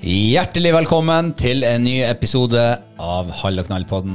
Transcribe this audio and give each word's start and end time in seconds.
Hjertelig 0.00 0.70
velkommen 0.72 1.34
til 1.36 1.60
en 1.68 1.82
ny 1.84 1.98
episode 2.08 2.60
av 3.04 3.32
Hall 3.42 3.60
og 3.60 3.66
knall-podden 3.68 4.14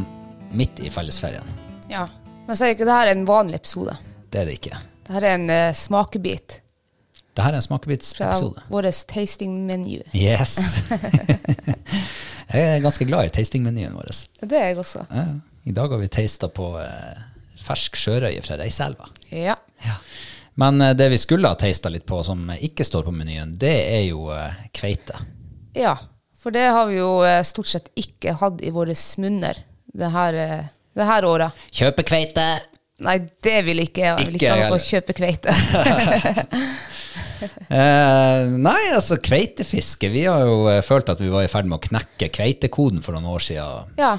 midt 0.58 0.80
i 0.82 0.90
fellesferien. 0.90 1.46
Ja, 1.92 2.08
men 2.48 2.58
så 2.58 2.66
er 2.66 2.72
jo 2.72 2.78
ikke 2.80 2.88
det 2.90 2.96
her 2.96 3.10
en 3.12 3.26
vanlig 3.30 3.60
episode. 3.60 3.94
Det 4.34 4.40
er 4.42 4.50
det 4.50 4.56
ikke. 4.58 4.80
Det 5.06 5.14
her 5.14 5.28
er 5.30 5.36
en 5.38 5.46
eh, 5.54 5.76
smakebit 5.78 6.56
Dette 6.58 7.46
er 7.46 7.54
en 7.54 7.60
fra 7.60 7.68
smakebitsepisode. 7.68 8.64
vår 8.74 8.90
tasting 9.12 9.60
menu. 9.68 10.00
Yes. 10.18 10.58
jeg 12.56 12.66
er 12.66 12.82
ganske 12.82 13.06
glad 13.06 13.30
i 13.30 13.36
tastingmenyen 13.38 13.94
vår. 13.94 14.10
Det 14.42 14.58
er 14.58 14.72
jeg 14.72 14.82
også. 14.82 15.06
Ja, 15.14 15.28
I 15.70 15.78
dag 15.78 15.94
har 15.94 16.02
vi 16.02 16.10
tasta 16.18 16.50
på 16.50 16.72
eh, 16.82 17.24
fersk 17.62 18.02
sjørøye 18.08 18.42
fra 18.42 18.58
Reiselva. 18.58 19.14
Ja. 19.30 19.60
Men 20.58 20.82
eh, 20.82 20.98
det 20.98 21.12
vi 21.14 21.22
skulle 21.22 21.54
ha 21.54 21.62
tasta 21.62 21.94
litt 21.94 22.10
på, 22.10 22.24
som 22.26 22.50
ikke 22.58 22.90
står 22.90 23.06
på 23.06 23.14
menyen, 23.14 23.54
det 23.62 23.78
er 24.00 24.08
jo 24.08 24.32
eh, 24.34 24.66
kveite. 24.74 25.22
Ja, 25.76 25.96
for 26.36 26.52
det 26.56 26.66
har 26.72 26.88
vi 26.90 26.98
jo 27.00 27.12
eh, 27.26 27.42
stort 27.48 27.68
sett 27.72 27.90
ikke 28.00 28.36
hatt 28.40 28.62
i 28.66 28.72
våre 28.76 28.94
munner 29.22 29.58
det 29.96 30.10
her, 30.14 30.34
eh, 30.34 30.66
det 30.96 31.06
her 31.10 31.26
året. 31.26 31.52
Kjøpekveite! 31.72 32.48
Nei, 33.06 33.18
det 33.44 33.58
vil 33.68 33.82
ikke 33.84 34.02
jeg. 34.06 34.18
Jeg 34.20 34.28
vil 34.30 34.36
Ikke 34.38 34.46
ikke 34.46 34.52
ha 34.56 34.70
noe 34.70 34.78
noe 34.78 34.86
kjøpe 34.88 35.16
kveite. 35.18 35.56
Eh, 37.70 38.46
nei, 38.64 38.82
altså 38.96 39.18
kveitefiske. 39.22 40.08
Vi 40.14 40.22
har 40.26 40.46
jo 40.48 40.70
eh, 40.72 40.80
følt 40.86 41.10
at 41.12 41.20
vi 41.22 41.28
var 41.30 41.44
i 41.46 41.50
ferd 41.52 41.68
med 41.68 41.78
å 41.78 41.84
knekke 41.84 42.30
kveitekoden 42.34 43.02
for 43.04 43.12
noen 43.18 43.28
år 43.36 43.44
siden. 43.44 43.92
ja. 44.00 44.14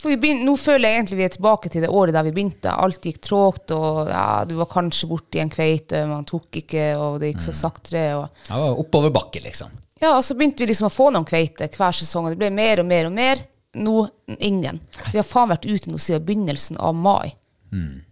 For 0.00 0.12
vi 0.12 0.18
begyn- 0.20 0.42
nå 0.44 0.52
føler 0.60 0.88
jeg 0.90 0.98
egentlig 0.98 1.16
vi 1.16 1.24
er 1.24 1.32
tilbake 1.32 1.70
til 1.72 1.80
det 1.84 1.88
året 1.88 2.12
der 2.12 2.24
vi 2.26 2.32
begynte. 2.36 2.72
Alt 2.72 3.06
gikk 3.08 3.22
trågt, 3.24 3.70
og 3.72 4.10
ja, 4.12 4.24
du 4.44 4.52
var 4.58 4.66
kanskje 4.68 5.08
borti 5.08 5.40
en 5.40 5.48
kveite, 5.52 6.02
man 6.10 6.26
tok 6.28 6.58
ikke, 6.60 6.82
og 7.00 7.20
det 7.22 7.30
gikk 7.30 7.40
Mm. 7.40 7.44
så 7.46 7.54
saktere. 7.56 8.02
og... 8.18 8.28
Ja, 8.50 8.58
oppoverbakke, 8.82 9.40
liksom. 9.46 9.70
Ja, 10.04 10.12
og 10.18 10.24
så 10.26 10.36
begynte 10.36 10.64
vi 10.64 10.68
liksom 10.68 10.90
å 10.90 10.92
få 10.92 11.08
noen 11.14 11.24
kveite 11.28 11.68
hver 11.72 11.96
sesong, 11.96 12.26
og 12.28 12.34
det 12.34 12.40
ble 12.42 12.50
mer 12.52 12.82
og 12.82 12.88
mer 12.90 13.08
og 13.08 13.14
mer. 13.16 13.40
Nå 13.74 13.94
ingen. 14.38 14.78
Vi 15.10 15.18
har 15.18 15.26
faen 15.26 15.50
vært 15.50 15.64
ute 15.66 15.90
nå 15.90 15.98
siden 15.98 16.26
begynnelsen 16.26 16.76
av 16.78 16.92
mai. 16.94 17.32
Mm. 17.72 18.02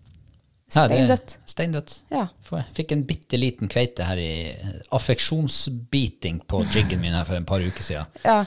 Steindødt. 0.73 1.35
Steindødt. 1.47 1.99
Ja. 2.11 2.25
Fikk 2.75 2.95
en 2.97 3.05
bitte 3.07 3.37
liten 3.39 3.69
kveite 3.71 4.07
her 4.09 4.19
i 4.19 4.31
affeksjonsbiting 4.97 6.41
på 6.49 6.63
jiggen 6.73 7.03
min 7.03 7.13
her 7.15 7.29
for 7.29 7.37
en 7.37 7.47
par 7.49 7.61
uker 7.61 7.85
siden. 7.85 8.09
Ja, 8.25 8.45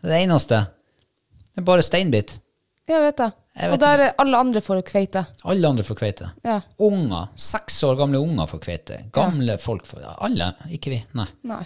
Det 0.00 0.22
eneste. 0.22 0.62
Det 1.52 1.62
er 1.62 1.66
bare 1.68 1.84
steinbit. 1.84 2.38
jeg 2.88 3.02
vet 3.02 3.16
det. 3.16 3.30
Jeg 3.56 3.70
vet 3.70 3.74
Og 3.74 3.80
der 3.80 4.02
er 4.04 4.14
alle 4.20 4.38
andre 4.38 4.60
får 4.60 4.82
kveite. 4.88 5.24
Alle 5.44 5.68
andre 5.68 5.84
får 5.84 5.96
kveite. 5.96 6.30
Ja. 6.44 6.60
Unger, 6.78 7.28
seks 7.36 7.82
år 7.84 7.96
gamle 7.96 8.18
unger 8.18 8.46
får 8.46 8.60
kveite. 8.60 8.98
Gamle 9.12 9.58
folk 9.58 9.86
får 9.86 10.04
Alle, 10.18 10.52
ikke 10.70 10.90
vi. 10.92 11.04
Nei. 11.16 11.26
Nei. 11.48 11.62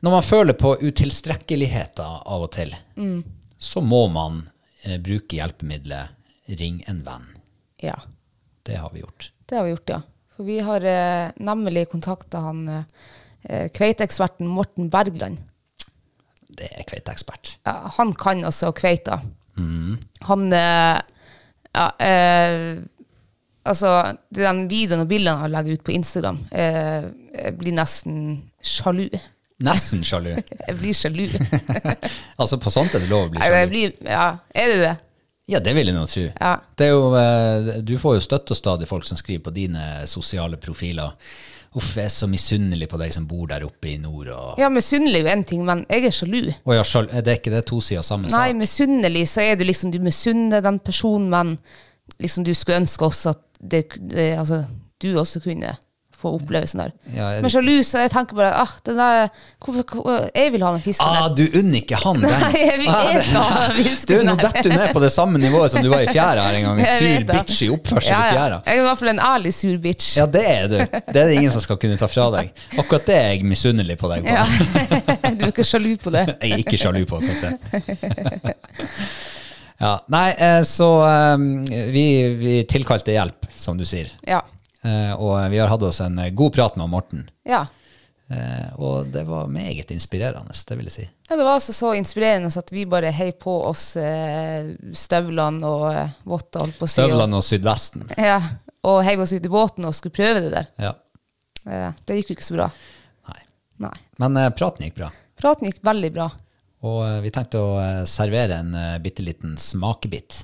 Når 0.00 0.10
man 0.14 0.22
føler 0.22 0.54
på 0.54 0.76
utilstrekkeligheter 0.80 2.22
av 2.28 2.44
og 2.46 2.52
til, 2.54 2.74
så 3.58 3.80
må 3.82 4.04
man 4.14 4.44
eh, 4.84 4.98
bruke 5.02 5.36
hjelpemiddelet 5.40 6.14
ring 6.60 6.82
en 6.88 7.00
venn. 7.04 7.26
Ja, 7.82 7.96
Det 8.62 8.76
har 8.78 8.90
vi 8.94 9.00
gjort. 9.00 9.30
det 9.48 9.56
har 9.56 9.64
vi 9.64 9.70
gjort, 9.70 9.88
ja. 9.88 10.00
For 10.36 10.44
vi 10.46 10.58
har 10.62 10.84
eh, 10.86 11.30
nemlig 11.42 11.88
kontakta 11.90 12.38
han 12.44 12.60
eh, 12.68 13.66
kveiteeksperten 13.74 14.46
Morten 14.46 14.90
Bergland. 14.90 15.38
Det 16.48 16.68
er 16.74 16.86
kveiteekspert. 16.88 17.56
Ja, 17.66 17.90
han 17.98 18.12
kan 18.14 18.44
altså 18.44 18.70
kveita. 18.72 19.20
Mm. 19.56 19.98
Han 20.30 20.52
eh, 20.52 21.00
Ja, 21.74 21.88
eh, 22.00 22.78
altså 23.68 23.90
Den 24.30 24.64
videoen 24.70 25.02
og 25.04 25.08
bildene 25.10 25.42
han 25.42 25.52
legger 25.52 25.76
ut 25.76 25.84
på 25.84 25.92
Instagram, 25.94 26.38
eh, 26.50 27.04
blir 27.58 27.74
nesten 27.76 28.48
sjalu. 28.62 29.08
Nesten 29.64 30.04
sjalu. 30.06 30.36
Jeg 30.68 30.76
blir 30.78 30.94
sjalu. 30.94 31.24
altså, 32.40 32.58
på 32.62 32.70
sånt 32.70 32.94
er 32.94 33.02
det 33.02 33.10
lov 33.10 33.26
å 33.26 33.30
bli 33.32 33.40
sjalu. 33.42 33.56
jeg 33.58 33.68
blir, 33.72 33.94
ja, 34.06 34.26
er 34.54 34.72
det 34.72 34.80
det? 34.84 34.96
Ja, 35.48 35.58
det 35.64 35.72
vil 35.78 35.88
jeg 35.88 35.96
nå 35.96 36.02
tro. 36.06 36.26
Ja. 36.28 36.50
Det 36.76 36.90
jo, 36.90 37.04
eh, 37.16 37.68
du 37.80 37.94
får 37.98 38.18
jo 38.18 38.24
støtte 38.26 38.54
stadig 38.58 38.86
folk 38.90 39.06
som 39.08 39.16
skriver 39.16 39.46
på 39.46 39.52
dine 39.56 39.84
sosiale 40.06 40.58
profiler. 40.60 41.14
Uff, 41.78 41.88
jeg 41.96 42.04
er 42.08 42.12
så 42.12 42.28
misunnelig 42.28 42.86
på 42.92 42.98
deg 43.00 43.14
som 43.16 43.24
bor 43.28 43.46
der 43.48 43.64
oppe 43.64 43.90
i 43.94 43.96
nord. 44.00 44.28
Og, 44.34 44.60
Ja, 44.60 44.68
misunnelig 44.72 45.22
er 45.22 45.24
jo 45.26 45.32
én 45.38 45.44
ting, 45.48 45.64
men 45.64 45.86
jeg 45.88 46.04
er 46.04 46.14
sjalu. 46.18 46.42
og 46.64 46.74
ja, 46.76 46.84
sjal- 46.84 47.08
er 47.12 47.24
det 47.24 47.38
ikke 47.40 47.54
det 47.56 47.64
to 47.68 47.80
sider 47.80 48.04
samme 48.04 48.28
sak? 48.28 48.36
Nei, 48.38 48.52
misunnelig 48.60 49.24
så 49.32 49.40
er 49.48 49.56
du 49.56 49.64
liksom 49.64 49.90
Du 49.90 49.98
misunner 50.04 50.60
den 50.64 50.78
personen, 50.84 51.30
men 51.32 51.58
liksom 52.20 52.44
du 52.44 52.52
skulle 52.54 52.82
ønske 52.84 53.04
også 53.08 53.30
at 53.34 53.42
det, 53.60 53.86
det, 53.98 54.34
altså, 54.38 54.62
du 55.00 55.14
også 55.18 55.40
kunne 55.44 55.74
få 56.18 56.32
opplevelsen 56.34 56.80
der. 56.82 56.90
Ja, 57.14 57.28
jeg- 57.36 57.42
Men 57.44 57.50
sjalu, 57.54 57.76
så 57.86 58.00
jeg 58.02 58.10
tenker 58.10 58.34
bare 58.34 58.50
ah, 58.58 58.72
den 58.86 58.96
der, 58.98 59.28
hvorfor, 59.62 59.84
hvor- 60.02 60.24
Jeg 60.34 60.52
vil 60.52 60.62
ha 60.66 60.72
den 60.74 60.80
fisken 60.82 61.06
Ah, 61.06 61.28
der. 61.28 61.34
du 61.38 61.58
unner 61.60 61.78
ikke 61.78 61.94
han 62.02 62.14
den! 62.24 62.30
Nei, 62.42 62.62
jeg 62.64 62.78
vil- 62.80 62.90
jeg 62.90 63.22
skal 63.28 63.44
ha 63.44 63.66
den 63.68 63.84
Du, 64.08 64.14
der. 64.14 64.24
nå 64.26 64.34
detter 64.40 64.62
du 64.66 64.68
ned 64.74 64.92
på 64.96 65.00
det 65.04 65.12
samme 65.14 65.38
nivået 65.38 65.70
som 65.70 65.82
du 65.82 65.88
var 65.92 66.00
i 66.02 66.08
fjæra 66.10 66.42
her 66.48 66.58
en 66.58 66.66
gang. 66.66 66.80
En 66.84 66.86
sur 66.98 67.24
bitch 67.32 67.62
i 67.62 67.68
oppførsel 67.70 68.10
Ja, 68.10 68.18
i 68.18 68.34
fjæra. 68.34 68.58
Jeg 68.66 68.74
er 68.74 68.80
i 68.82 68.86
hvert 68.88 68.98
fall 68.98 69.08
en 69.14 69.22
ærlig 69.28 69.54
sur 69.54 69.78
bitch. 69.86 70.16
Ja, 70.18 70.26
det 70.26 70.42
er 70.50 70.66
du. 70.68 70.76
Det 70.78 71.16
er 71.22 71.26
det 71.30 71.34
ingen 71.38 71.52
som 71.54 71.60
skal 71.62 71.76
kunne 71.78 71.96
ta 72.00 72.06
fra 72.10 72.26
deg. 72.36 72.50
Akkurat 72.78 73.06
det 73.06 73.14
er 73.16 73.28
jeg 73.36 73.44
misunnelig 73.46 73.98
på 74.02 74.10
deg 74.10 74.26
på. 74.26 74.34
Ja. 74.34 74.44
Du 75.38 75.44
er 75.44 75.52
ikke 75.52 75.64
sjalu 75.70 75.92
på 76.02 76.10
det? 76.14 76.26
Jeg 76.42 76.52
er 76.52 76.62
ikke 76.64 76.78
sjalu 76.80 77.04
på 77.06 77.22
akkurat 77.22 77.40
det. 77.46 78.54
Ja, 79.78 79.92
nei, 80.10 80.32
eh, 80.42 80.62
så 80.66 80.86
um, 81.36 81.44
vi, 81.68 82.04
vi 82.34 82.54
tilkalte 82.66 83.14
hjelp, 83.14 83.46
som 83.54 83.78
du 83.78 83.84
sier. 83.86 84.08
Ja. 84.26 84.40
Eh, 84.84 85.12
Og 85.18 85.50
vi 85.50 85.58
har 85.58 85.68
hatt 85.72 85.82
oss 85.82 86.00
en 86.00 86.20
god 86.34 86.52
prat 86.54 86.76
med 86.76 86.88
Morten. 86.88 87.28
ja. 87.46 87.66
Eh, 88.30 88.74
og 88.76 89.06
det 89.08 89.22
var 89.24 89.46
meget 89.48 89.88
inspirerende, 89.90 90.52
det 90.68 90.76
vil 90.76 90.84
jeg 90.84 90.92
si. 90.92 91.04
Ja, 91.30 91.36
det 91.36 91.44
var 91.46 91.54
altså 91.56 91.72
så 91.72 91.94
inspirerende 91.96 92.50
at 92.60 92.70
vi 92.72 92.82
bare 92.84 93.08
heiv 93.10 93.38
på 93.40 93.54
oss 93.70 93.96
eh, 93.96 94.74
støvlene 94.92 95.64
og 95.64 95.86
eh, 95.94 96.10
votter, 96.28 96.60
holdt 96.60 96.76
på 96.76 96.84
å 96.84 96.90
si. 96.92 97.00
og- 97.00 97.08
Støvlene 97.08 97.38
og 97.40 97.42
Sydvesten. 97.46 98.04
Ja, 98.20 98.36
og 98.84 99.00
heiv 99.06 99.20
oss 99.24 99.32
ut 99.32 99.46
i 99.46 99.48
båten 99.48 99.86
og 99.88 99.94
skulle 99.96 100.12
prøve 100.12 100.42
det 100.44 100.50
der. 100.52 100.68
Ja. 100.76 100.92
Eh, 101.64 101.88
det 102.04 102.18
gikk 102.20 102.34
jo 102.34 102.36
ikke 102.36 102.48
så 102.50 102.58
bra. 102.58 102.68
Nei. 103.30 103.40
Nei. 103.86 103.94
Men 104.20 104.36
eh, 104.36 104.50
praten 104.60 104.84
gikk 104.84 104.98
bra. 105.00 105.08
Praten 105.40 105.70
gikk 105.72 105.80
veldig 105.88 106.12
bra. 106.20 106.28
Og 106.84 107.00
eh, 107.08 107.20
vi 107.24 107.30
tenkte 107.32 107.64
å 107.64 107.72
eh, 107.80 108.04
servere 108.04 108.60
en 108.60 108.74
uh, 108.76 108.98
bitte 109.00 109.24
liten 109.24 109.56
smakebit. 109.56 110.42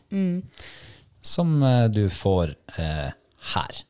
Som 1.21 1.61
eh, 1.63 1.85
du 1.93 2.09
får 2.11 2.55
eh, 2.79 3.11
her. 3.55 3.85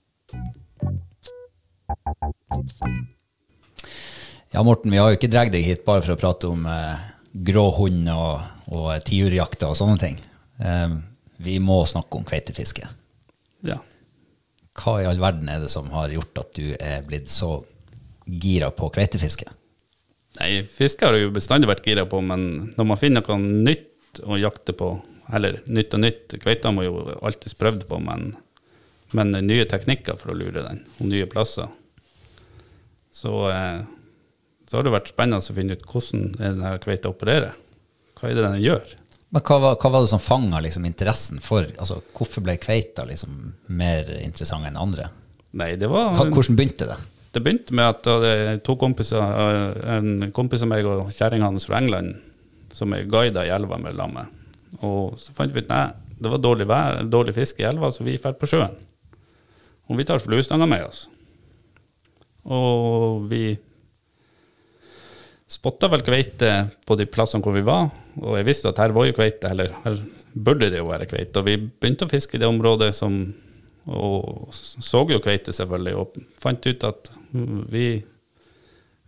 Ja, 4.54 4.62
Morten, 4.62 4.92
vi 4.92 5.00
har 5.02 5.10
jo 5.10 5.18
ikke 5.18 5.32
dratt 5.32 5.50
deg 5.50 5.64
hit 5.66 5.82
bare 5.86 6.04
for 6.04 6.14
å 6.14 6.20
prate 6.20 6.46
om 6.46 6.66
eh, 6.70 7.00
grå 7.48 7.64
hund 7.74 8.06
og, 8.12 8.44
og 8.70 8.92
tiurjakter 9.06 9.72
og 9.72 9.78
sånne 9.80 9.98
ting. 9.98 10.20
Eh, 10.62 10.94
vi 11.42 11.58
må 11.58 11.80
snakke 11.90 12.20
om 12.20 12.26
kveitefiske. 12.28 12.86
Ja. 13.66 13.80
Hva 14.78 15.00
i 15.02 15.08
all 15.10 15.18
verden 15.22 15.50
er 15.50 15.64
det 15.64 15.72
som 15.72 15.90
har 15.94 16.14
gjort 16.14 16.38
at 16.42 16.54
du 16.54 16.70
er 16.78 17.02
blitt 17.06 17.30
så 17.30 17.56
gira 18.26 18.70
på 18.74 18.92
kveitefiske? 18.94 19.50
Nei, 20.38 20.50
fiske 20.66 21.06
har 21.06 21.14
jeg 21.14 21.28
jo 21.28 21.34
bestandig 21.34 21.70
vært 21.70 21.86
gira 21.86 22.06
på, 22.10 22.18
men 22.22 22.46
når 22.74 22.88
man 22.90 22.98
finner 22.98 23.26
noe 23.26 23.38
nytt 23.42 24.22
å 24.26 24.38
jakte 24.38 24.74
på, 24.78 24.96
eller 25.34 25.60
nytt 25.66 25.94
og 25.96 26.02
nytt 26.02 26.34
Kveita 26.42 26.70
må 26.74 26.84
jo 26.84 26.98
alltids 27.24 27.56
prøvd 27.58 27.86
på, 27.88 27.98
men, 28.02 28.34
men 29.14 29.34
nye 29.46 29.64
teknikker 29.70 30.18
for 30.20 30.32
å 30.32 30.36
lure 30.38 30.64
den, 30.64 30.82
og 30.98 31.08
nye 31.10 31.28
plasser. 31.30 31.70
Så, 33.14 33.32
eh, 33.50 33.84
så 34.66 34.76
har 34.76 34.86
det 34.86 34.94
vært 34.94 35.12
spennende 35.12 35.38
å 35.38 35.56
finne 35.56 35.76
ut 35.78 35.86
hvordan 35.86 36.32
denne 36.34 36.74
kveita 36.82 37.12
opererer. 37.12 37.54
Hva 38.18 38.30
er 38.30 38.38
det 38.38 38.46
den 38.46 38.62
gjør? 38.62 38.94
Men 39.34 39.42
hva 39.42 39.58
var, 39.62 39.76
hva 39.82 39.90
var 39.90 40.04
det 40.04 40.10
som 40.12 40.22
fanga 40.22 40.60
liksom, 40.62 40.84
interessen 40.86 41.40
for 41.42 41.66
altså, 41.66 41.96
Hvorfor 42.14 42.44
ble 42.44 42.54
kveita 42.62 43.02
liksom, 43.08 43.32
mer 43.74 44.10
interessant 44.20 44.66
enn 44.68 44.78
andre? 44.78 45.08
Nei, 45.58 45.72
det 45.78 45.88
var 45.90 46.14
Hva, 46.14 46.28
hvordan 46.30 46.58
begynte 46.58 46.86
det? 46.90 46.98
Det 47.34 47.42
begynte 47.42 47.74
med 47.74 47.88
at 47.90 48.06
er 48.30 48.60
to 48.66 48.76
kompiser, 48.78 49.18
eh, 49.22 49.96
en 49.96 50.30
kompis 50.34 50.62
av 50.62 50.70
meg 50.70 50.86
og 50.86 51.10
kjerringa 51.14 51.50
hans 51.50 51.66
fra 51.66 51.80
England, 51.82 52.14
som 52.74 52.94
er 52.94 53.08
guida 53.10 53.42
i 53.46 53.50
elva 53.54 53.78
med 53.82 53.98
lammet. 53.98 54.30
Og 54.86 55.18
så 55.18 55.34
fant 55.34 55.54
vi 55.54 55.62
ut 55.62 55.70
nei, 55.70 55.88
det 56.18 56.30
var 56.30 56.42
dårlig, 56.42 56.66
vær, 56.70 57.02
dårlig 57.10 57.34
fiske 57.34 57.62
i 57.62 57.66
elva, 57.66 57.90
så 57.94 58.06
vi 58.06 58.14
drar 58.18 58.38
på 58.38 58.50
sjøen. 58.50 58.74
Og 59.88 59.98
vi 59.98 60.06
tar 60.08 60.22
fluestanga 60.22 60.66
med 60.68 60.86
oss. 60.86 61.06
Og 62.44 63.24
vi 63.30 63.54
spotta 65.54 65.88
vel 65.92 66.02
kveite 66.04 66.50
på 66.88 66.96
de 66.98 67.06
plassene 67.08 67.44
hvor 67.44 67.54
vi 67.54 67.62
var, 67.64 67.90
og 68.20 68.36
jeg 68.38 68.46
visste 68.48 68.70
at 68.70 68.80
her 68.80 68.94
var 68.96 69.06
jo 69.06 69.14
kveite, 69.16 69.50
eller 69.52 69.74
her 69.84 69.98
burde 70.34 70.70
det 70.72 70.80
jo 70.80 70.88
være 70.88 71.08
kveite. 71.08 71.40
Og 71.40 71.46
vi 71.46 71.58
begynte 71.60 72.08
å 72.08 72.10
fiske 72.10 72.38
i 72.38 72.42
det 72.42 72.48
området 72.48 72.90
som 72.96 73.20
og 73.84 74.48
så 74.54 75.02
jo 75.10 75.20
kveite, 75.20 75.52
selvfølgelig, 75.52 75.94
og 76.00 76.14
fant 76.40 76.66
ut 76.66 76.84
at 76.88 77.10
vi, 77.72 77.88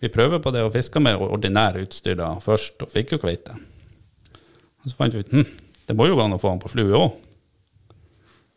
vi 0.02 0.11
prøver 0.12 0.43
på 0.44 0.52
det 0.52 0.67
å 0.67 0.73
fiske 0.73 1.00
med 1.00 1.17
ordinære 1.17 1.87
utstyr 1.87 2.19
da 2.19 2.34
først, 2.44 2.84
og 2.84 2.93
fikk 2.93 3.14
jo 3.17 3.23
kveite. 3.23 3.56
Og 3.56 4.90
så 4.90 4.99
fant 4.99 5.17
vi 5.17 5.25
ut 5.25 5.32
hm, 5.32 5.46
det 5.88 5.96
må 5.96 6.08
jo 6.11 6.19
gå 6.19 6.26
an 6.26 6.37
å 6.37 6.40
få 6.43 6.52
han 6.52 6.61
på 6.61 6.73
flue 6.73 6.99
òg. 6.99 7.23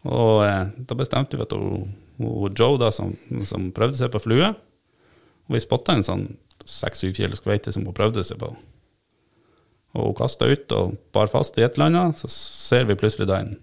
Og 0.10 0.44
eh, 0.44 0.68
da 0.89 0.98
bestemte 0.98 1.38
vi 1.38 1.45
at 1.45 1.56
hun, 1.56 1.88
hun 2.19 2.57
Joe, 2.57 2.77
da, 2.81 2.92
som, 2.92 3.16
som 3.48 3.69
prøvde 3.75 4.00
seg 4.00 4.12
på 4.13 4.21
flue, 4.24 4.51
og 4.51 5.56
vi 5.56 5.62
spotta 5.63 5.95
en 5.95 6.06
sånn 6.06 6.25
seks-syv 6.69 7.16
kilos 7.18 7.42
kveite 7.44 7.74
som 7.74 7.88
hun 7.88 7.95
prøvde 7.95 8.24
seg 8.27 8.42
på. 8.42 8.51
Og 9.98 10.12
hun 10.12 10.18
kasta 10.18 10.50
ut 10.50 10.75
og 10.77 10.98
bar 11.16 11.31
fast 11.31 11.57
i 11.57 11.66
et 11.66 11.77
eller 11.77 11.89
annet, 11.89 12.21
så 12.21 12.30
ser 12.30 12.86
vi 12.89 12.98
plutselig 13.00 13.30
da 13.30 13.39
en, 13.42 13.56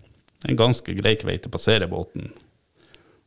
en 0.49 0.58
ganske 0.58 0.97
grei 0.99 1.14
kveite 1.20 1.53
passere 1.53 1.88
båten. 1.91 2.32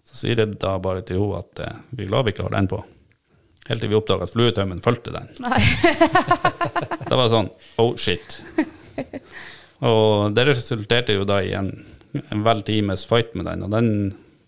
Så 0.08 0.24
sier 0.24 0.42
jeg 0.42 0.58
da 0.60 0.76
bare 0.82 1.04
til 1.06 1.22
henne 1.22 1.44
at 1.44 1.62
eh, 1.64 1.84
vi 1.94 2.06
er 2.06 2.12
glad 2.12 2.26
vi 2.26 2.34
ikke 2.34 2.48
har 2.48 2.56
den 2.58 2.70
på. 2.72 2.82
Helt 3.70 3.84
til 3.84 3.92
vi 3.92 3.98
oppdaga 4.00 4.26
at 4.26 4.34
fluetømmen 4.34 4.82
fulgte 4.82 5.14
den. 5.14 5.30
det 7.10 7.20
var 7.20 7.30
sånn 7.30 7.52
oh 7.82 7.94
shit. 8.02 8.42
Og 9.86 10.34
det 10.36 10.48
resulterte 10.50 11.16
jo 11.16 11.28
da 11.30 11.38
i 11.46 11.54
en, 11.56 11.70
en 12.20 12.42
vel 12.44 12.66
times 12.68 13.06
fight 13.08 13.36
med 13.38 13.46
den, 13.48 13.64
og 13.68 13.72
den 13.76 13.92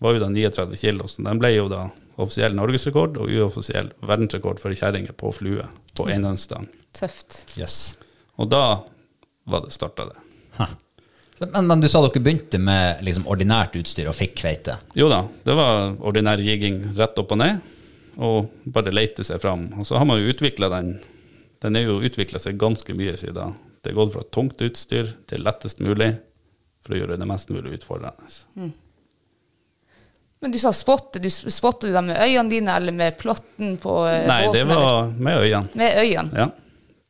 var 0.02 0.16
jo 0.16 0.22
da 0.22 0.28
39 0.32 0.78
kilo, 0.80 1.08
så 1.08 1.22
den 1.22 1.40
ble 1.40 1.52
jo 1.54 1.68
da 1.70 1.86
offisiell 2.20 2.56
norgesrekord 2.56 3.16
og 3.22 3.30
uoffisiell 3.30 3.92
verdensrekord 4.04 4.60
for 4.60 4.74
kjerringer 4.76 5.14
på 5.16 5.32
flue 5.34 5.66
på 5.96 6.08
enhåndsstang. 6.12 6.66
Tøft. 6.96 7.44
Yes. 7.58 7.94
Og 8.40 8.50
da 8.52 8.82
var 9.48 9.64
det 9.64 9.74
starta 9.74 10.08
det. 10.10 10.18
Men, 11.42 11.66
men 11.66 11.80
du 11.82 11.88
sa 11.90 12.02
dere 12.04 12.22
begynte 12.22 12.58
med 12.62 13.00
liksom, 13.02 13.24
ordinært 13.30 13.74
utstyr 13.78 14.10
og 14.10 14.14
fikk 14.14 14.36
kveite. 14.42 14.76
Jo 14.98 15.08
da, 15.10 15.24
det 15.46 15.56
var 15.58 15.96
ordinær 16.04 16.42
jigging 16.42 16.84
rett 16.98 17.18
opp 17.18 17.34
og 17.34 17.40
ned, 17.40 17.62
og 18.22 18.52
bare 18.74 18.94
leite 18.94 19.26
seg 19.26 19.42
fram. 19.42 19.68
Og 19.80 19.88
så 19.88 19.98
har 19.98 20.06
man 20.06 20.20
jo 20.20 20.30
utvikla 20.30 20.70
den. 20.76 20.94
Den 21.64 21.78
er 21.78 21.88
jo 21.88 21.98
utvikla 22.04 22.42
seg 22.42 22.60
ganske 22.60 22.94
mye 22.98 23.16
siden. 23.18 23.56
Det 23.82 23.90
er 23.90 23.98
gått 23.98 24.14
fra 24.14 24.22
tungt 24.34 24.62
utstyr 24.62 25.16
til 25.30 25.42
lettest 25.42 25.82
mulig 25.82 26.12
for 26.82 26.94
å 26.94 27.02
gjøre 27.02 27.18
det 27.18 27.26
mest 27.30 27.50
mulig 27.50 27.80
utfordrende. 27.80 28.30
Men 30.42 30.50
du 30.50 30.58
sa 30.58 30.72
spotte. 30.74 31.20
Du 31.22 31.30
spotter 31.30 31.88
du 31.88 31.94
dem 31.94 32.08
med 32.10 32.18
øynene 32.18 32.50
dine 32.50 32.74
eller 32.74 32.94
med 32.96 33.14
plotten 33.20 33.76
på 33.78 33.92
båten? 33.94 34.26
Nei, 34.26 34.40
det 34.50 34.64
var 34.66 34.80
eller? 34.82 35.12
med 35.22 35.42
øynene. 35.44 35.76
Med 35.78 35.98
øynene. 36.02 36.44
Ja. 36.44 36.48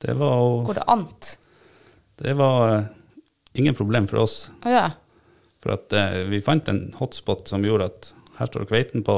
Det 0.03 0.17
var, 0.19 0.41
Går 0.67 0.75
det 0.81 0.85
ant? 0.91 1.31
det 2.23 2.35
var 2.35 2.75
eh, 2.75 2.85
ingen 3.59 3.75
problem 3.75 4.09
for 4.11 4.21
oss. 4.27 4.51
Å 4.67 4.71
ja. 4.71 4.85
For 5.63 5.75
at 5.79 5.95
eh, 5.97 6.19
vi 6.29 6.43
fant 6.45 6.69
en 6.69 6.83
hotspot 6.99 7.49
som 7.49 7.65
gjorde 7.65 7.89
at 7.89 8.11
her 8.39 8.51
står 8.51 8.67
kveiten 8.69 9.05
på 9.07 9.17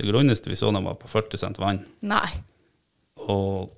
Det 0.00 0.06
grunneste 0.08 0.48
vi 0.48 0.56
så, 0.56 0.70
den 0.72 0.84
var 0.84 0.94
på 0.96 1.08
40 1.12 1.38
cent 1.38 1.58
vann. 1.60 1.82
Nei. 2.08 2.28
Og 3.28 3.68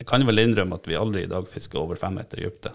jeg 0.00 0.06
kan 0.08 0.24
vel 0.26 0.40
innrømme 0.40 0.78
at 0.80 0.86
vi 0.88 0.96
aldri 0.96 1.26
i 1.26 1.30
dag 1.30 1.44
fisker 1.48 1.82
over 1.82 2.00
fem 2.00 2.16
meter 2.16 2.40
i 2.40 2.46
dypte. 2.48 2.72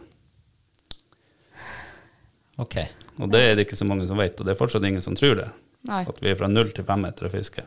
Ok. 2.60 2.78
Og 3.20 3.32
det 3.34 3.42
er 3.44 3.58
det 3.58 3.66
ikke 3.68 3.80
så 3.80 3.88
mange 3.88 4.06
som 4.08 4.20
vet, 4.20 4.38
og 4.40 4.48
det 4.48 4.54
er 4.54 4.60
fortsatt 4.60 4.86
ingen 4.88 5.04
som 5.04 5.16
tror 5.18 5.36
det. 5.42 5.50
Nei. 5.90 6.04
At 6.12 6.18
vi 6.24 6.32
er 6.32 6.38
fra 6.40 6.48
null 6.52 6.72
til 6.76 6.86
fem 6.88 7.02
meter 7.04 7.28
å 7.28 7.32
fiske. 7.32 7.64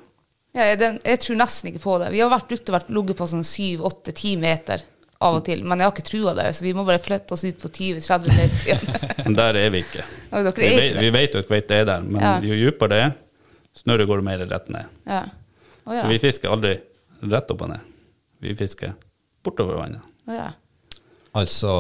Ja, 0.53 0.67
jeg, 0.69 0.79
den, 0.83 0.99
jeg 1.09 1.21
tror 1.25 1.39
nesten 1.41 1.71
ikke 1.71 1.81
på 1.85 1.95
det. 2.03 2.11
Vi 2.13 2.21
har 2.21 2.29
vært 2.33 2.53
ute 2.53 2.75
og 2.77 2.91
ligget 2.93 3.17
på 3.21 3.29
sånn 3.31 3.45
7-8-10 3.47 4.41
meter 4.41 4.85
av 5.23 5.39
og 5.39 5.45
til, 5.47 5.61
men 5.65 5.79
jeg 5.81 5.87
har 5.87 5.95
ikke 5.95 6.05
trua 6.09 6.33
der, 6.35 6.51
så 6.53 6.65
vi 6.67 6.73
må 6.75 6.83
bare 6.85 7.01
flytte 7.01 7.37
oss 7.37 7.45
ut 7.47 7.61
på 7.63 7.71
20-30 7.71 8.33
meter 8.37 8.65
igjen. 8.67 8.89
Men 9.29 9.37
der 9.39 9.59
er 9.61 9.71
vi 9.71 9.85
ikke. 9.85 10.05
Og 10.35 10.49
Vi 10.59 10.67
vet, 10.67 10.89
ikke 10.91 10.99
vi 10.99 11.07
det. 11.07 11.13
vet 11.15 11.37
jo 11.37 11.43
at 11.45 11.69
det 11.71 11.79
er 11.79 11.87
der, 11.89 12.03
men 12.09 12.25
Ja. 12.25 12.33
jo 12.43 12.57
dypere 12.59 12.91
det 12.93 12.99
er, 13.05 13.13
snørret 13.79 14.11
går 14.11 14.25
mer 14.27 14.43
rett 14.51 14.69
ned. 14.75 14.91
Ja. 15.07 15.23
Oh, 15.87 15.95
ja. 15.95 16.03
Så 16.03 16.09
vi 16.11 16.19
fisker 16.23 16.53
aldri 16.53 16.75
rett 17.33 17.55
opp 17.55 17.63
og 17.65 17.71
ned. 17.71 17.87
Vi 18.43 18.57
fisker 18.59 18.97
bortover 19.47 19.79
vannet. 19.79 20.03
Oh, 20.27 20.35
ja. 20.35 20.51
Altså 21.39 21.73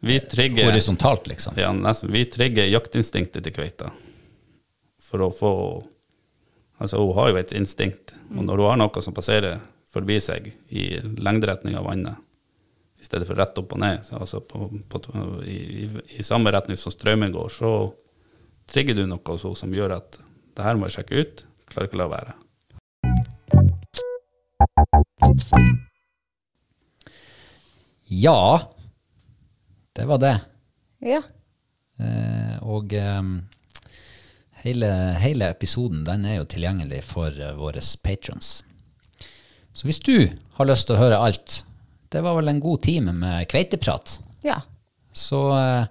Vi 0.00 0.20
trigger 0.20 0.70
horisontalt, 0.70 1.26
liksom. 1.28 1.54
Ja, 1.60 1.72
nesten. 1.76 2.12
Vi 2.12 2.24
trigger 2.24 2.68
jaktinstinktet 2.70 3.44
til 3.44 3.52
kveita. 3.52 3.90
For 5.00 5.26
å 5.26 5.32
få 5.34 5.54
Altså, 6.80 6.96
hun 6.96 7.12
har 7.12 7.28
jo 7.28 7.36
et 7.36 7.50
instinkt. 7.52 8.14
Og 8.32 8.44
når 8.46 8.56
hun 8.56 8.70
har 8.70 8.78
noe 8.80 9.02
som 9.04 9.12
passerer 9.12 9.58
forbi 9.92 10.16
seg 10.22 10.46
i 10.72 10.86
lengderetning 11.20 11.76
av 11.76 11.84
vannet, 11.90 12.16
i 13.00 13.04
stedet 13.04 13.26
for 13.28 13.36
rett 13.36 13.58
opp 13.60 13.74
og 13.76 13.82
ned, 13.82 14.00
så 14.06 14.16
altså 14.16 14.40
på, 14.40 14.68
på, 14.88 15.00
i, 15.44 15.58
i, 15.84 15.88
i 16.16 16.24
samme 16.24 16.52
retning 16.52 16.80
som 16.80 16.92
strømmen 16.92 17.32
går, 17.36 17.52
så 17.52 17.72
trigger 18.70 18.96
du 18.96 19.04
noe 19.04 19.20
hos 19.28 19.44
henne 19.44 19.60
som 19.60 19.76
gjør 19.76 19.96
at 19.98 20.20
det 20.56 20.64
her 20.64 20.80
må 20.80 20.88
jeg 20.88 21.00
sjekke 21.00 21.20
ut. 21.20 21.44
Klarer 21.68 21.90
ikke 21.90 21.98
å 21.98 22.02
la 22.02 22.08
være. 22.16 22.32
Ja, 28.08 28.40
det 30.00 30.08
var 30.08 30.22
det. 30.24 30.34
ja. 31.04 31.20
Eh, 32.00 32.56
og 32.64 32.94
eh, 32.96 33.22
hele, 34.64 34.88
hele 35.20 35.50
episoden 35.52 36.02
den 36.06 36.24
er 36.24 36.38
jo 36.38 36.46
tilgjengelig 36.48 37.02
for 37.04 37.28
eh, 37.36 37.52
våre 37.58 37.82
patrons. 38.04 38.62
Så 39.76 39.84
hvis 39.86 40.00
du 40.00 40.14
har 40.56 40.68
lyst 40.68 40.88
til 40.88 40.96
å 40.96 41.02
høre 41.02 41.18
alt, 41.20 41.58
det 42.10 42.22
var 42.24 42.38
vel 42.40 42.48
en 42.50 42.62
god 42.64 42.80
time 42.88 43.12
med 43.14 43.44
kveiteprat, 43.52 44.16
Ja. 44.44 44.56
så 45.12 45.40
eh, 45.58 45.84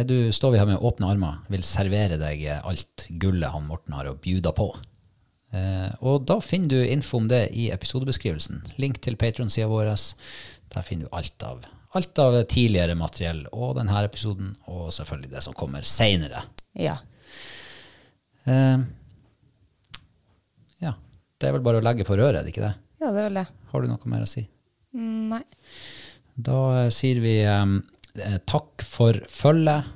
er 0.00 0.06
du, 0.08 0.32
står 0.32 0.54
vi 0.54 0.58
her 0.62 0.70
med 0.72 0.80
åpne 0.80 1.10
armer, 1.12 1.42
vil 1.52 1.62
servere 1.66 2.16
deg 2.20 2.40
eh, 2.48 2.62
alt 2.66 3.04
gullet 3.20 3.52
han 3.52 3.68
Morten 3.68 3.94
har 3.98 4.08
å 4.10 4.16
bjuda 4.16 4.54
på. 4.56 4.70
Eh, 5.52 5.90
og 6.00 6.24
da 6.30 6.38
finner 6.40 6.72
du 6.72 6.80
info 6.88 7.20
om 7.20 7.28
det 7.30 7.50
i 7.52 7.68
episodebeskrivelsen. 7.74 8.64
Link 8.80 8.98
til 9.04 9.20
Patron-sida 9.20 9.68
vår. 9.70 9.92
Der 10.72 10.86
finner 10.88 11.06
du 11.10 11.16
alt 11.20 11.46
av, 11.46 11.68
alt 11.98 12.18
av 12.22 12.36
tidligere 12.50 12.94
materiell 12.98 13.44
og 13.50 13.74
denne 13.80 14.02
episoden, 14.06 14.52
og 14.70 14.90
selvfølgelig 14.94 15.32
det 15.32 15.42
som 15.42 15.56
kommer 15.58 15.86
seinere. 15.86 16.44
Ja. 16.78 16.96
Uh, 18.46 18.84
ja. 20.82 20.94
Det 21.40 21.48
er 21.48 21.56
vel 21.56 21.64
bare 21.66 21.80
å 21.80 21.84
legge 21.84 22.06
på 22.06 22.18
røret, 22.18 22.40
er 22.40 22.46
det 22.46 22.54
ikke 22.54 22.68
det? 22.68 22.74
Ja, 23.00 23.10
det 23.10 23.24
er 23.24 23.26
vel 23.30 23.40
det. 23.40 23.46
Har 23.72 23.82
du 23.82 23.90
noe 23.90 24.12
mer 24.12 24.26
å 24.26 24.30
si? 24.30 24.44
Mm, 24.94 25.32
nei. 25.32 25.42
Da 26.40 26.60
uh, 26.86 26.92
sier 26.94 27.18
vi 27.22 27.40
eh, 27.42 28.36
takk 28.48 28.86
for 28.86 29.18
følget, 29.30 29.90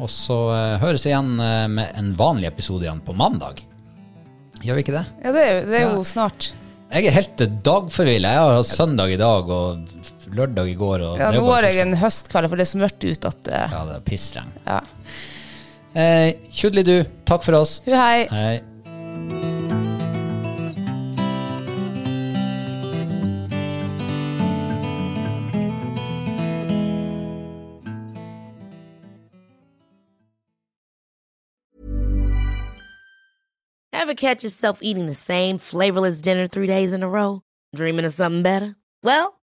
og 0.00 0.08
så 0.12 0.38
uh, 0.54 0.78
høres 0.80 1.04
vi 1.04 1.10
igjen 1.12 1.34
med 1.74 1.90
en 1.98 2.14
vanlig 2.16 2.48
episode 2.52 2.86
igjen 2.86 3.02
på 3.04 3.16
mandag. 3.18 3.64
Gjør 4.62 4.78
vi 4.78 4.86
ikke 4.86 4.96
det? 4.96 5.06
Ja, 5.24 5.34
det 5.34 5.42
er 5.44 5.60
det 5.66 5.78
er 5.80 5.86
Ja. 5.88 5.92
jo 5.98 6.06
snart. 6.06 6.52
Jeg 6.90 7.06
er 7.06 7.14
helt 7.14 7.42
dagforvilla. 7.62 8.32
Jeg 8.34 8.42
har 8.42 8.56
hatt 8.56 8.66
søndag 8.70 9.12
i 9.14 9.18
dag 9.20 9.50
og 9.54 9.84
lørdag 10.36 10.70
i 10.70 10.76
går. 10.78 11.04
Og 11.08 11.18
Ja, 11.20 11.30
det 11.34 11.40
nå 11.42 11.50
har 11.52 11.66
jeg 11.68 11.82
en 11.84 11.96
høstkveld, 12.00 12.48
for 12.48 12.60
det 12.60 12.66
er 12.66 12.72
så 12.72 12.80
mørkt 12.82 13.04
ute 13.06 13.32
at 13.34 13.50
uh, 13.50 13.60
Ja, 13.74 13.84
det 13.88 13.98
er 13.98 14.04
pissregn. 14.06 14.52
Ja. 14.66 14.80
Eh, 15.90 16.34
Kjudli 16.54 16.84
du, 16.86 16.96
takk 17.26 17.42
for 17.46 17.58
oss. 17.58 17.80
Hu 17.86 17.94
hei. 17.96 18.26
Hei. 18.30 18.60
Ever 33.92 34.14
catch 34.14 34.42
yourself 34.42 34.78
eating 34.82 35.06
the 35.06 35.14
same 35.14 35.58
flavorless 35.58 36.20
dinner 36.20 36.46
three 36.46 36.66
days 36.66 36.92
in 36.92 37.02
a 37.02 37.08
row? 37.08 37.42
Dreaming 37.74 38.04
of 38.04 38.12
something 38.12 38.42
better? 38.42 38.76
Well, 39.02 39.39